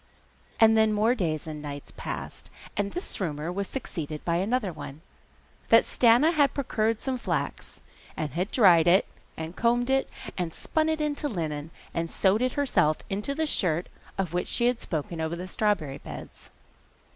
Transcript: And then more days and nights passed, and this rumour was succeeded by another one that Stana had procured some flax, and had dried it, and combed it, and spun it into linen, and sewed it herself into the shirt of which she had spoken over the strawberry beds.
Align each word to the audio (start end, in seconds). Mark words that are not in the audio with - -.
And 0.59 0.75
then 0.75 0.93
more 0.93 1.13
days 1.13 1.45
and 1.45 1.61
nights 1.61 1.93
passed, 1.95 2.49
and 2.75 2.91
this 2.91 3.21
rumour 3.21 3.51
was 3.51 3.67
succeeded 3.67 4.25
by 4.25 4.37
another 4.37 4.73
one 4.73 5.01
that 5.69 5.83
Stana 5.83 6.33
had 6.33 6.55
procured 6.55 6.97
some 6.97 7.19
flax, 7.19 7.81
and 8.17 8.31
had 8.31 8.49
dried 8.49 8.87
it, 8.87 9.05
and 9.37 9.55
combed 9.55 9.91
it, 9.91 10.09
and 10.39 10.55
spun 10.55 10.89
it 10.89 11.01
into 11.01 11.29
linen, 11.29 11.69
and 11.93 12.09
sewed 12.09 12.41
it 12.41 12.53
herself 12.53 12.97
into 13.11 13.35
the 13.35 13.45
shirt 13.45 13.89
of 14.17 14.33
which 14.33 14.47
she 14.47 14.65
had 14.65 14.79
spoken 14.79 15.21
over 15.21 15.35
the 15.35 15.47
strawberry 15.47 15.99
beds. 15.99 16.49